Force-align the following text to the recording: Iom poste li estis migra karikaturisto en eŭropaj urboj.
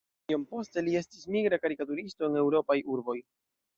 Iom 0.31 0.45
poste 0.53 0.83
li 0.87 0.95
estis 1.01 1.29
migra 1.35 1.59
karikaturisto 1.65 2.31
en 2.31 2.41
eŭropaj 2.45 2.79
urboj. 2.95 3.17